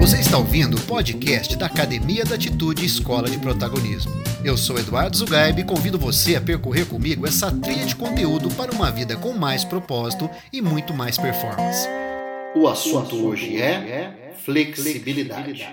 [0.00, 4.12] Você está ouvindo o podcast da Academia da Atitude Escola de Protagonismo.
[4.44, 8.72] Eu sou Eduardo Zugaib e convido você a percorrer comigo essa trilha de conteúdo para
[8.72, 11.88] uma vida com mais propósito e muito mais performance.
[12.56, 15.68] O assunto hoje é flexibilidade.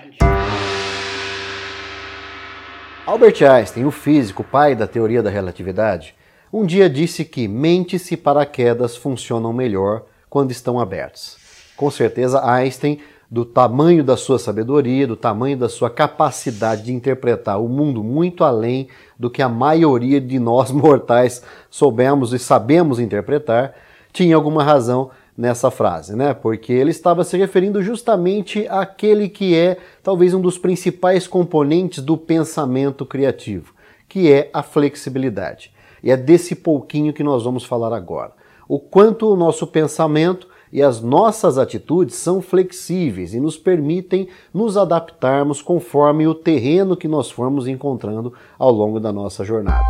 [3.04, 6.14] Albert Einstein, o físico, pai da teoria da relatividade,
[6.52, 11.36] um dia disse que mentes e paraquedas funcionam melhor quando estão abertos.
[11.76, 13.00] Com certeza, Einstein,
[13.32, 18.44] do tamanho da sua sabedoria, do tamanho da sua capacidade de interpretar o mundo muito
[18.44, 23.72] além do que a maioria de nós mortais soubemos e sabemos interpretar,
[24.12, 26.34] tinha alguma razão nessa frase, né?
[26.34, 32.18] Porque ele estava se referindo justamente àquele que é talvez um dos principais componentes do
[32.18, 33.72] pensamento criativo,
[34.10, 35.72] que é a flexibilidade.
[36.02, 38.32] E é desse pouquinho que nós vamos falar agora.
[38.68, 44.76] O quanto o nosso pensamento e as nossas atitudes são flexíveis e nos permitem nos
[44.76, 49.84] adaptarmos conforme o terreno que nós formos encontrando ao longo da nossa jornada.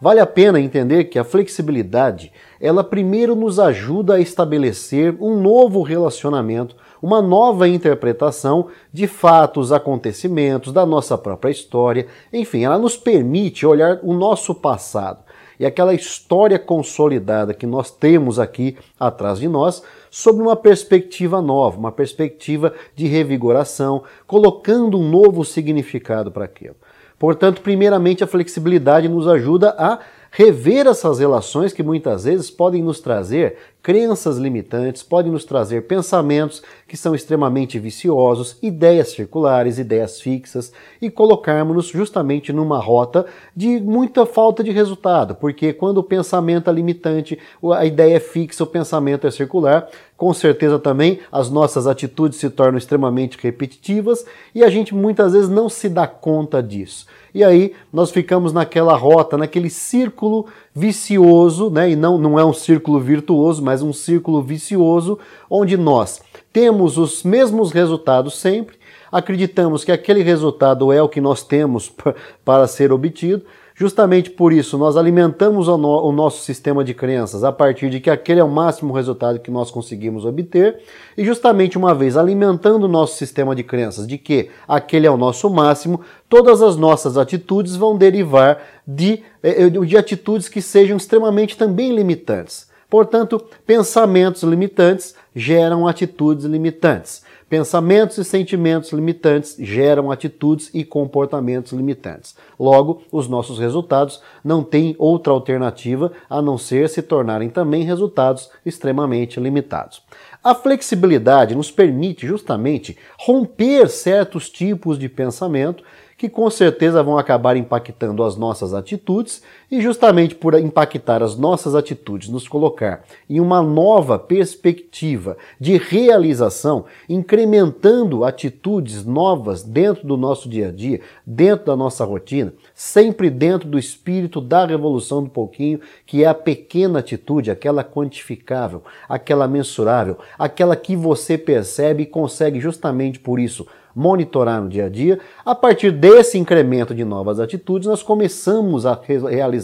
[0.00, 5.82] Vale a pena entender que a flexibilidade, ela primeiro nos ajuda a estabelecer um novo
[5.82, 13.64] relacionamento, uma nova interpretação de fatos, acontecimentos, da nossa própria história, enfim, ela nos permite
[13.64, 15.23] olhar o nosso passado
[15.58, 21.78] e aquela história consolidada que nós temos aqui atrás de nós sob uma perspectiva nova,
[21.78, 26.76] uma perspectiva de revigoração, colocando um novo significado para aquilo.
[27.18, 33.00] Portanto, primeiramente, a flexibilidade nos ajuda a rever essas relações que muitas vezes podem nos
[33.00, 40.72] trazer crenças limitantes, podem nos trazer pensamentos que são extremamente viciosos, ideias circulares, ideias fixas
[41.02, 46.72] e colocarmos-nos justamente numa rota de muita falta de resultado, porque quando o pensamento é
[46.72, 47.38] limitante,
[47.74, 52.48] a ideia é fixa, o pensamento é circular, com certeza também as nossas atitudes se
[52.48, 54.24] tornam extremamente repetitivas
[54.54, 57.06] e a gente muitas vezes não se dá conta disso.
[57.34, 61.90] E aí nós ficamos naquela rota, naquele círculo vicioso, né?
[61.90, 65.18] E não, não é um círculo virtuoso, mas um círculo vicioso,
[65.48, 66.20] onde nós
[66.52, 68.76] temos os mesmos resultados sempre,
[69.10, 71.92] acreditamos que aquele resultado é o que nós temos
[72.44, 73.44] para ser obtido,
[73.76, 77.98] Justamente por isso, nós alimentamos o, no, o, nosso sistema de crenças a partir de
[77.98, 80.80] que aquele é o máximo resultado que nós conseguimos obter,
[81.18, 85.16] e justamente uma vez alimentando o nosso sistema de crenças de que aquele é o
[85.16, 91.56] nosso máximo, todas as nossas atitudes vão derivar de, eh, de atitudes que sejam extremamente
[91.56, 92.68] também limitantes.
[92.88, 97.23] Portanto, pensamentos limitantes geram atitudes limitantes.
[97.54, 102.34] Pensamentos e sentimentos limitantes geram atitudes e comportamentos limitantes.
[102.58, 108.50] Logo, os nossos resultados não têm outra alternativa a não ser se tornarem também resultados
[108.66, 110.02] extremamente limitados.
[110.42, 115.84] A flexibilidade nos permite justamente romper certos tipos de pensamento
[116.18, 119.42] que com certeza vão acabar impactando as nossas atitudes
[119.74, 126.84] e justamente por impactar as nossas atitudes, nos colocar em uma nova perspectiva de realização,
[127.08, 133.68] incrementando atitudes novas dentro do nosso dia a dia, dentro da nossa rotina, sempre dentro
[133.68, 140.18] do espírito da revolução do pouquinho, que é a pequena atitude, aquela quantificável, aquela mensurável,
[140.38, 145.20] aquela que você percebe e consegue justamente por isso monitorar no dia a dia.
[145.44, 149.63] A partir desse incremento de novas atitudes, nós começamos a realizar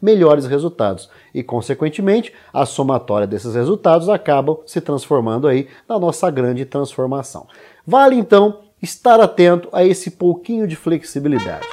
[0.00, 6.64] melhores resultados e, consequentemente, a somatória desses resultados acaba se transformando aí na nossa grande
[6.64, 7.46] transformação.
[7.86, 11.66] Vale então estar atento a esse pouquinho de flexibilidade.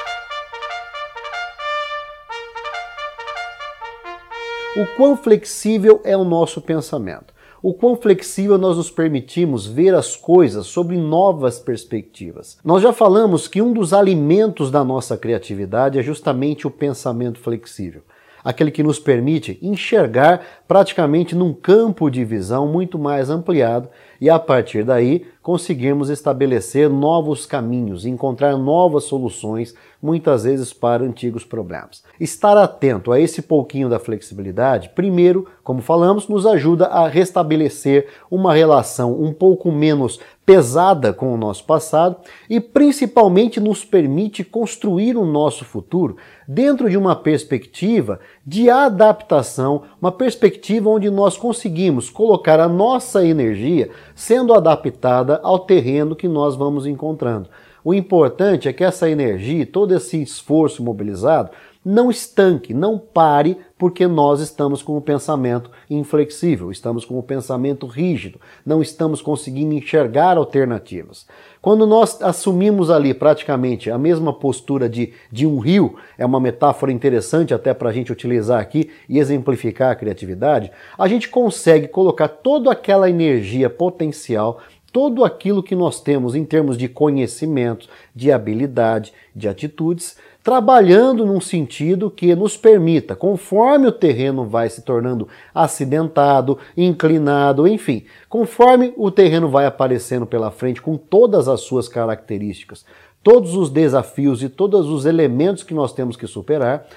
[4.76, 7.34] O quão flexível é o nosso pensamento?
[7.61, 12.57] O quão flexível nós nos permitimos ver as coisas sobre novas perspectivas.
[12.63, 18.01] Nós já falamos que um dos alimentos da nossa criatividade é justamente o pensamento flexível
[18.44, 24.40] aquele que nos permite enxergar praticamente num campo de visão muito mais ampliado e a
[24.40, 32.03] partir daí conseguirmos estabelecer novos caminhos, encontrar novas soluções, muitas vezes para antigos problemas.
[32.20, 38.53] Estar atento a esse pouquinho da flexibilidade, primeiro, como falamos, nos ajuda a restabelecer uma
[38.53, 42.18] relação um pouco menos pesada com o nosso passado
[42.50, 46.18] e principalmente nos permite construir o nosso futuro
[46.48, 53.92] dentro de uma perspectiva de adaptação, uma perspectiva onde nós conseguimos colocar a nossa energia
[54.16, 57.48] sendo adaptada ao terreno que nós vamos encontrando.
[57.83, 61.49] O importante é que essa energia, todo esse esforço mobilizado,
[61.83, 67.87] não estanque, não pare, porque nós estamos com o pensamento inflexível, estamos com o pensamento
[67.87, 71.25] rígido, não estamos conseguindo enxergar alternativas.
[71.59, 76.91] Quando nós assumimos ali praticamente a mesma postura de, de um rio, é uma metáfora
[76.91, 82.28] interessante até para a gente utilizar aqui e exemplificar a criatividade, a gente consegue colocar
[82.28, 84.59] toda aquela energia potencial
[84.91, 91.40] todo aquilo que nós temos em termos de conhecimento, de habilidade, de atitudes, trabalhando num
[91.40, 99.11] sentido que nos permita, conforme o terreno vai se tornando acidentado, inclinado, enfim, conforme o
[99.11, 102.85] terreno vai aparecendo pela frente com todas as suas características,
[103.23, 106.88] todos os desafios e todos os elementos que nós temos que superar,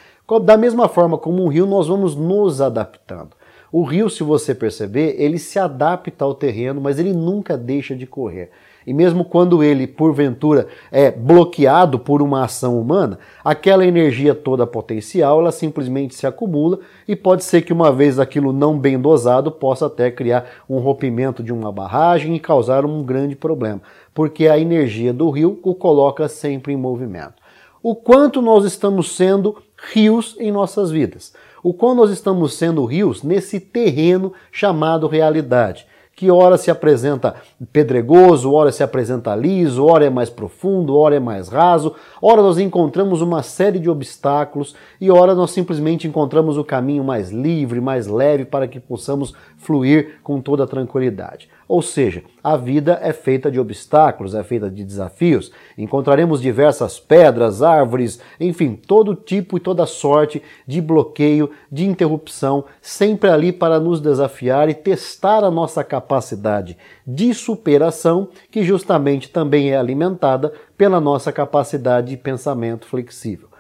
[0.43, 3.37] da mesma forma como um rio, nós vamos nos adaptando.
[3.77, 8.07] O rio, se você perceber, ele se adapta ao terreno, mas ele nunca deixa de
[8.07, 8.51] correr.
[8.87, 15.41] E mesmo quando ele, porventura, é bloqueado por uma ação humana, aquela energia toda potencial,
[15.41, 16.79] ela simplesmente se acumula
[17.09, 21.43] e pode ser que uma vez aquilo não bem dosado possa até criar um rompimento
[21.43, 23.83] de uma barragem e causar um grande problema,
[24.15, 27.43] porque a energia do rio o coloca sempre em movimento.
[27.83, 29.57] O quanto nós estamos sendo
[29.93, 31.35] rios em nossas vidas.
[31.65, 37.35] O quanto nós estamos sendo rios nesse terreno chamado realidade que ora se apresenta
[37.73, 42.59] pedregoso, ora se apresenta liso, ora é mais profundo, ora é mais raso, ora nós
[42.59, 48.07] encontramos uma série de obstáculos e ora nós simplesmente encontramos o caminho mais livre, mais
[48.07, 51.49] leve para que possamos fluir com toda tranquilidade.
[51.67, 55.51] Ou seja, a vida é feita de obstáculos, é feita de desafios.
[55.79, 63.31] Encontraremos diversas pedras, árvores, enfim, todo tipo e toda sorte de bloqueio, de interrupção, sempre
[63.31, 66.77] ali para nos desafiar e testar a nossa capacidade
[67.07, 73.54] de superação, que justamente também é alimentada pela nossa capacidade de pensamento flexível.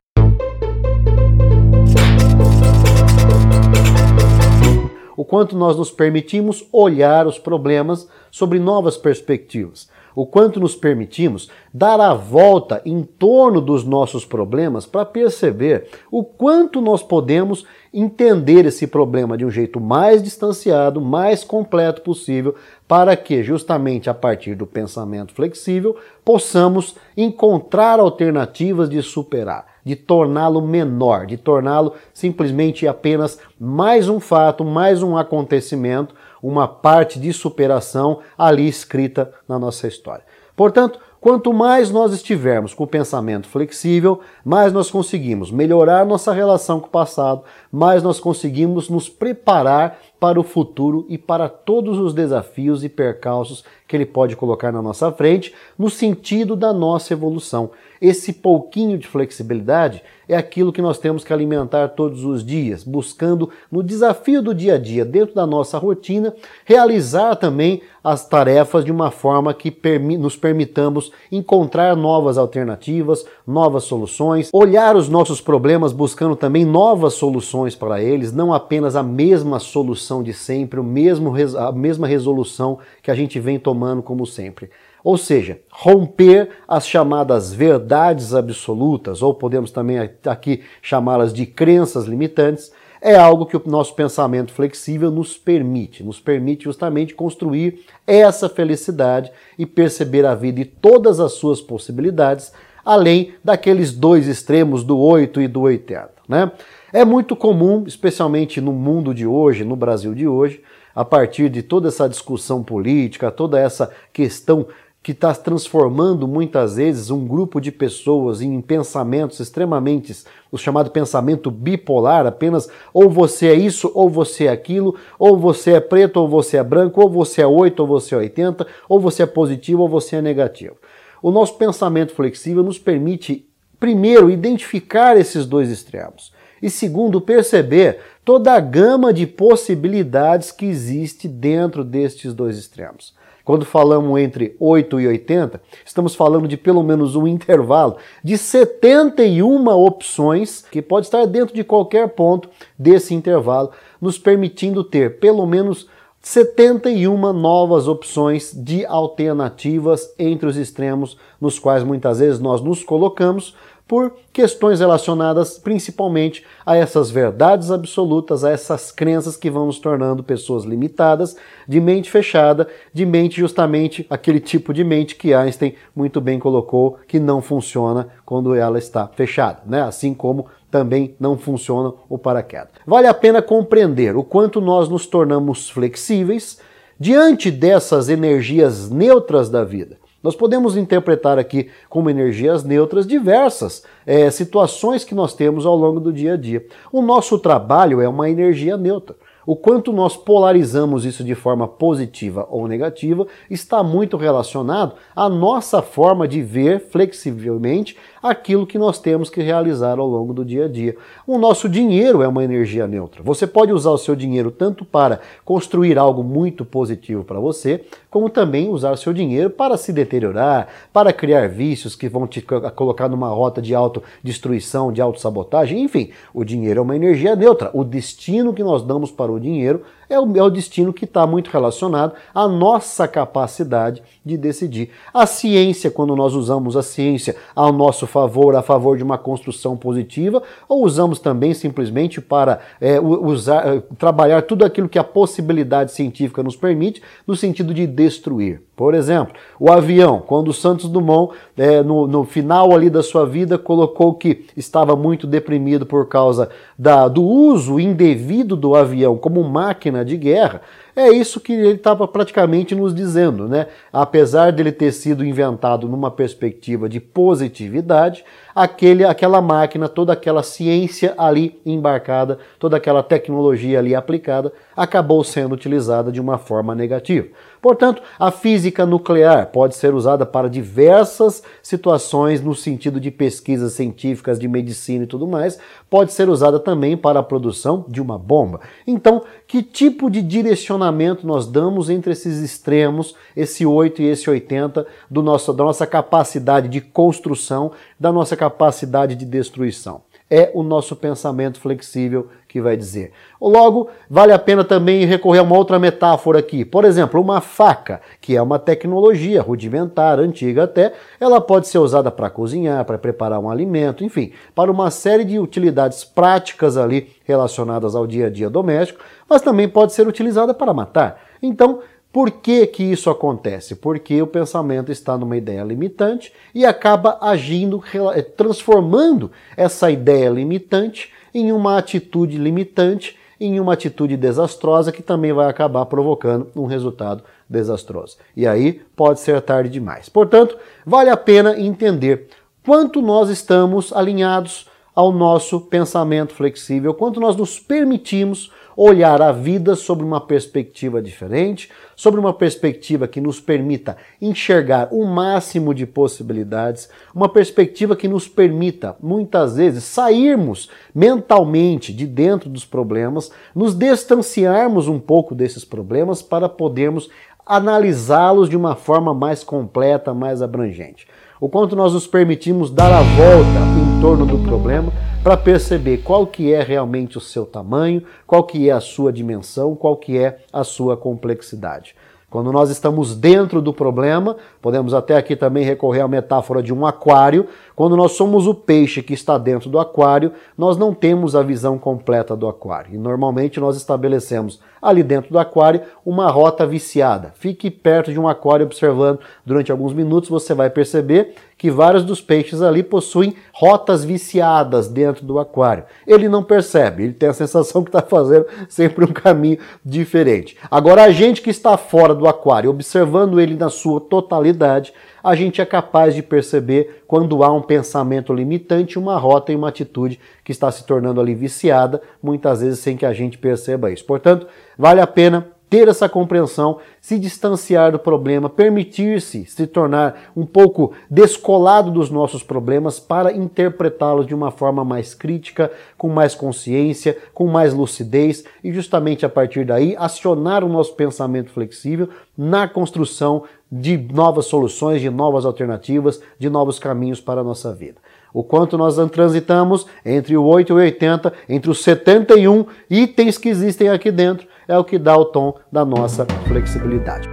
[5.34, 11.98] Quanto nós nos permitimos olhar os problemas sobre novas perspectivas, o quanto nos permitimos dar
[11.98, 18.86] a volta em torno dos nossos problemas para perceber o quanto nós podemos entender esse
[18.86, 22.54] problema de um jeito mais distanciado, mais completo possível,
[22.86, 30.62] para que, justamente a partir do pensamento flexível, possamos encontrar alternativas de superar de torná-lo
[30.62, 38.20] menor, de torná-lo simplesmente apenas mais um fato, mais um acontecimento, uma parte de superação
[38.36, 40.25] ali escrita na nossa história.
[40.56, 46.81] Portanto, quanto mais nós estivermos com o pensamento flexível, mais nós conseguimos melhorar nossa relação
[46.81, 47.42] com o passado,
[47.72, 53.62] mais nós conseguimos nos preparar para o futuro e para todos os desafios e percalços
[53.86, 57.72] que ele pode colocar na nossa frente, no sentido da nossa evolução.
[58.00, 63.50] Esse pouquinho de flexibilidade é aquilo que nós temos que alimentar todos os dias, buscando
[63.70, 66.34] no desafio do dia a dia, dentro da nossa rotina,
[66.64, 69.74] realizar também as tarefas de uma forma que
[70.18, 77.74] nos permitamos encontrar novas alternativas, novas soluções, olhar os nossos problemas buscando também novas soluções
[77.74, 83.11] para eles, não apenas a mesma solução de sempre, o mesmo a mesma resolução que
[83.11, 84.70] a gente vem tomando como sempre.
[85.02, 92.72] Ou seja, romper as chamadas verdades absolutas, ou podemos também aqui chamá-las de crenças limitantes,
[93.02, 99.31] é algo que o nosso pensamento flexível nos permite, nos permite justamente construir essa felicidade
[99.58, 102.50] e perceber a vida e todas as suas possibilidades,
[102.84, 106.10] além daqueles dois extremos do 8 e do 80.
[106.29, 106.50] Né?
[106.93, 110.62] É muito comum, especialmente no mundo de hoje, no Brasil de hoje,
[110.94, 114.67] a partir de toda essa discussão política, toda essa questão
[115.05, 120.17] que está transformando muitas vezes um grupo de pessoas em pensamentos extremamente,
[120.50, 125.72] o chamado pensamento bipolar, apenas ou você é isso ou você é aquilo, ou você
[125.72, 128.98] é preto ou você é branco, ou você é 8 ou você é 80, ou
[128.98, 130.76] você é positivo ou você é negativo.
[131.24, 133.48] O nosso pensamento flexível nos permite,
[133.81, 136.34] primeiro, identificar esses dois extremos.
[136.60, 143.14] E segundo, perceber toda a gama de possibilidades que existe dentro destes dois extremos.
[143.43, 149.66] Quando falamos entre 8 e 80, estamos falando de pelo menos um intervalo de 71
[149.66, 155.88] opções, que pode estar dentro de qualquer ponto desse intervalo, nos permitindo ter pelo menos
[156.24, 163.54] 71 novas opções de alternativas entre os extremos nos quais muitas vezes nós nos colocamos
[163.86, 170.24] por questões relacionadas principalmente a essas verdades absolutas, a essas crenças que vão nos tornando
[170.24, 171.36] pessoas limitadas,
[171.69, 176.98] de mente fechada, de mente justamente aquele tipo de mente que Einstein muito bem colocou
[177.06, 179.82] que não funciona quando ela está fechada, né?
[179.82, 182.70] Assim como também não funciona o paraquedas.
[182.86, 186.58] Vale a pena compreender o quanto nós nos tornamos flexíveis
[186.98, 189.98] diante dessas energias neutras da vida.
[190.24, 196.00] Nós podemos interpretar aqui como energias neutras diversas é, situações que nós temos ao longo
[196.00, 196.64] do dia a dia.
[196.90, 199.14] O nosso trabalho é uma energia neutra.
[199.46, 205.82] O quanto nós polarizamos isso de forma positiva ou negativa está muito relacionado à nossa
[205.82, 210.69] forma de ver flexivelmente aquilo que nós temos que realizar ao longo do dia a
[210.69, 210.96] dia.
[211.27, 213.22] O nosso dinheiro é uma energia neutra.
[213.22, 218.31] Você pode usar o seu dinheiro tanto para construir algo muito positivo para você, como
[218.31, 222.41] também usar o seu dinheiro para se deteriorar, para criar vícios que vão te
[222.74, 226.10] colocar numa rota de autodestruição, de autossabotagem, enfim.
[226.32, 227.70] O dinheiro é uma energia neutra.
[227.74, 229.82] O destino que nós damos para o dinheiro
[230.14, 234.90] é o, é o destino que está muito relacionado à nossa capacidade de decidir.
[235.12, 239.76] A ciência, quando nós usamos a ciência ao nosso favor, a favor de uma construção
[239.76, 245.92] positiva, ou usamos também simplesmente para é, usar, é, trabalhar tudo aquilo que a possibilidade
[245.92, 248.62] científica nos permite, no sentido de destruir.
[248.76, 253.56] Por exemplo, o avião, quando Santos Dumont, é, no, no, final ali da sua vida,
[253.56, 260.04] colocou que estava muito deprimido por causa da, do uso indevido do avião como máquina
[260.05, 260.61] de guerra,
[260.94, 263.67] é isso que ele estava praticamente nos dizendo, né?
[263.93, 271.15] Apesar dele ter sido inventado numa perspectiva de positividade, aquele, aquela máquina, toda aquela ciência
[271.19, 277.29] ali embarcada, toda aquela tecnologia ali aplicada, acabou sendo utilizada de uma forma negativa.
[277.64, 284.38] Portanto, a física nuclear pode ser usada para diversas situações no sentido de pesquisas científicas,
[284.38, 288.60] de medicina e tudo mais, pode ser usada também para a produção de uma bomba.
[288.86, 294.86] Então, que tipo de direcionamento nós damos entre esses extremos, esse 8 e esse 80,
[295.10, 300.02] do nosso, da nossa capacidade de construção, da nossa capacidade de destruição?
[300.31, 303.12] É o nosso pensamento flexível que vai dizer.
[303.40, 306.64] Logo, vale a pena também recorrer a uma outra metáfora aqui.
[306.64, 312.10] Por exemplo, uma faca, que é uma tecnologia rudimentar, antiga até, ela pode ser usada
[312.10, 317.94] para cozinhar, para preparar um alimento, enfim, para uma série de utilidades práticas ali relacionadas
[317.94, 321.20] ao dia a dia doméstico, mas também pode ser utilizada para matar.
[321.43, 321.81] Então,
[322.14, 323.74] por que, que isso acontece?
[323.74, 327.82] Porque o pensamento está numa ideia limitante e acaba agindo,
[328.14, 335.32] eh, transformando essa ideia limitante em uma atitude limitante, em uma atitude desastrosa que também
[335.32, 338.16] vai acabar provocando um resultado desastroso.
[338.36, 340.08] E aí pode ser tarde demais.
[340.08, 340.56] Portanto,
[340.86, 342.28] vale a pena entender
[342.64, 349.74] quanto nós estamos alinhados ao nosso pensamento flexível, quanto nós nos permitimos olhar a vida
[349.74, 356.88] sobre uma perspectiva diferente, sobre uma perspectiva que nos permita enxergar o máximo de possibilidades,
[357.14, 364.88] uma perspectiva que nos permita, muitas vezes, sairmos mentalmente de dentro dos problemas, nos distanciarmos
[364.88, 367.10] um pouco desses problemas para podermos
[367.46, 371.06] analisá-los de uma forma mais completa, mais abrangente.
[371.41, 376.26] O quanto nós nos permitimos dar a volta em torno do problema para perceber qual
[376.26, 380.38] que é realmente o seu tamanho, qual que é a sua dimensão, qual que é
[380.53, 381.96] a sua complexidade.
[382.34, 386.84] Quando nós estamos dentro do problema, podemos até aqui também recorrer à metáfora de um
[386.84, 387.46] aquário.
[387.76, 391.79] Quando nós somos o peixe que está dentro do aquário, nós não temos a visão
[391.79, 392.93] completa do aquário.
[392.93, 397.31] E normalmente nós estabelecemos ali dentro do aquário uma rota viciada.
[397.36, 402.20] Fique perto de um aquário observando durante alguns minutos, você vai perceber que vários dos
[402.20, 405.84] peixes ali possuem rotas viciadas dentro do aquário.
[406.06, 410.56] Ele não percebe, ele tem a sensação que está fazendo sempre um caminho diferente.
[410.70, 414.93] Agora, a gente que está fora do aquário, observando ele na sua totalidade,
[415.23, 419.69] a gente é capaz de perceber quando há um pensamento limitante, uma rota e uma
[419.69, 424.05] atitude que está se tornando ali viciada, muitas vezes sem que a gente perceba isso.
[424.05, 424.46] Portanto,
[424.77, 430.92] vale a pena ter essa compreensão, se distanciar do problema, permitir-se se tornar um pouco
[431.10, 437.46] descolado dos nossos problemas para interpretá-los de uma forma mais crítica, com mais consciência, com
[437.46, 443.96] mais lucidez e justamente a partir daí acionar o nosso pensamento flexível na construção de
[443.96, 447.96] novas soluções, de novas alternativas, de novos caminhos para a nossa vida
[448.34, 453.48] o quanto nós transitamos entre o 8 e o 80, entre os 71 itens que
[453.48, 457.29] existem aqui dentro, é o que dá o tom da nossa flexibilidade.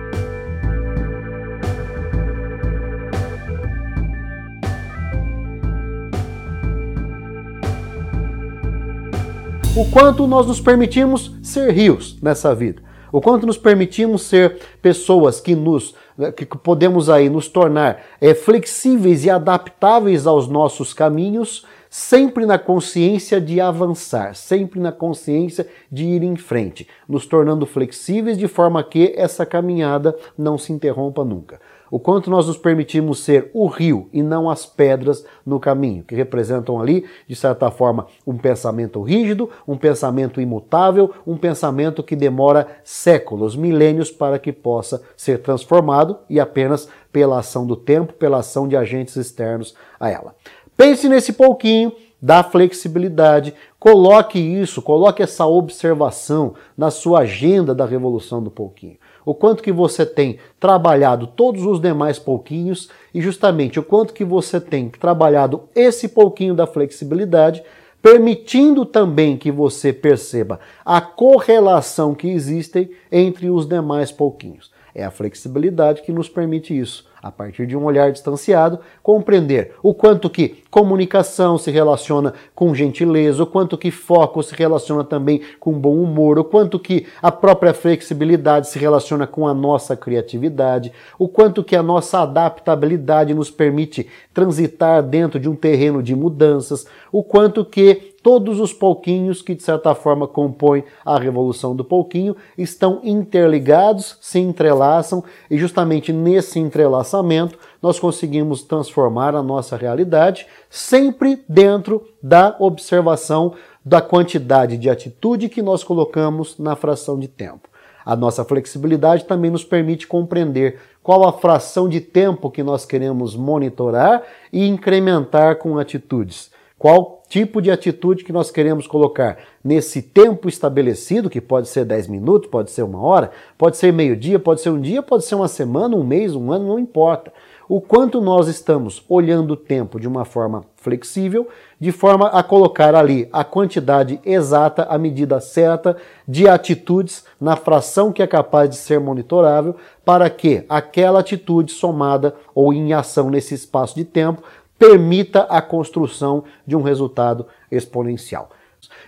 [9.75, 15.39] O quanto nós nos permitimos ser rios nessa vida o quanto nos permitimos ser pessoas
[15.39, 21.65] que nos né, que podemos aí nos tornar é, flexíveis e adaptáveis aos nossos caminhos,
[21.89, 28.38] sempre na consciência de avançar, sempre na consciência de ir em frente, nos tornando flexíveis
[28.38, 31.60] de forma que essa caminhada não se interrompa nunca
[31.91, 36.15] o quanto nós nos permitimos ser o rio e não as pedras no caminho, que
[36.15, 42.65] representam ali, de certa forma, um pensamento rígido, um pensamento imutável, um pensamento que demora
[42.81, 48.69] séculos, milênios para que possa ser transformado e apenas pela ação do tempo, pela ação
[48.69, 50.33] de agentes externos a ela.
[50.77, 58.41] Pense nesse pouquinho da flexibilidade, coloque isso, coloque essa observação na sua agenda da revolução
[58.41, 63.84] do pouquinho o quanto que você tem trabalhado todos os demais pouquinhos e justamente o
[63.84, 67.63] quanto que você tem trabalhado esse pouquinho da flexibilidade,
[68.01, 74.72] permitindo também que você perceba a correlação que existe entre os demais pouquinhos.
[74.94, 79.94] É a flexibilidade que nos permite isso a partir de um olhar distanciado, compreender o
[79.94, 85.74] quanto que comunicação se relaciona com gentileza, o quanto que foco se relaciona também com
[85.74, 91.28] bom humor, o quanto que a própria flexibilidade se relaciona com a nossa criatividade, o
[91.28, 97.24] quanto que a nossa adaptabilidade nos permite transitar dentro de um terreno de mudanças, o
[97.24, 103.00] quanto que todos os pouquinhos que de certa forma compõem a revolução do pouquinho estão
[103.04, 112.08] interligados, se entrelaçam e justamente nesse entrelaçamento nós conseguimos transformar a nossa realidade sempre dentro
[112.22, 117.70] da observação da quantidade de atitude que nós colocamos na fração de tempo.
[118.06, 123.36] A nossa flexibilidade também nos permite compreender qual a fração de tempo que nós queremos
[123.36, 126.51] monitorar e incrementar com atitudes.
[126.78, 132.07] Qual tipo de atitude que nós queremos colocar nesse tempo estabelecido, que pode ser 10
[132.07, 135.47] minutos, pode ser uma hora, pode ser meio-dia, pode ser um dia, pode ser uma
[135.47, 137.31] semana, um mês, um ano, não importa.
[137.69, 141.47] O quanto nós estamos olhando o tempo de uma forma flexível,
[141.79, 145.95] de forma a colocar ali a quantidade exata, a medida certa
[146.27, 152.35] de atitudes na fração que é capaz de ser monitorável, para que aquela atitude somada
[152.53, 154.44] ou em ação nesse espaço de tempo
[154.81, 158.50] permita a construção de um resultado exponencial.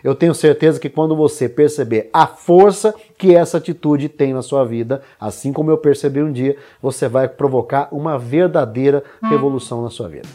[0.04, 4.64] Eu tenho certeza que quando você perceber a força que essa atitude tem na sua
[4.64, 10.10] vida, assim como eu percebi um dia, você vai provocar uma verdadeira revolução na sua
[10.10, 10.30] vida.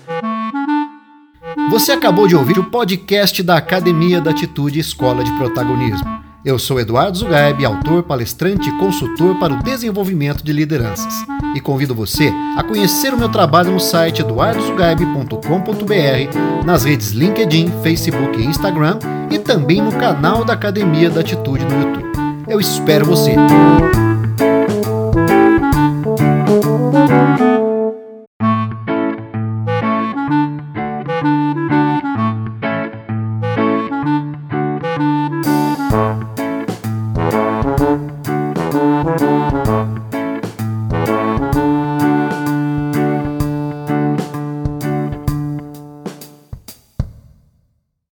[1.70, 6.27] Você acabou de ouvir o podcast da Academia da Atitude Escola de Protagonismo.
[6.48, 11.12] Eu sou Eduardo Zugaib, autor, palestrante e consultor para o desenvolvimento de lideranças.
[11.54, 18.40] E convido você a conhecer o meu trabalho no site eduardozugaib.com.br, nas redes LinkedIn, Facebook
[18.40, 18.98] e Instagram
[19.30, 22.12] e também no canal da Academia da Atitude no YouTube.
[22.48, 23.34] Eu espero você!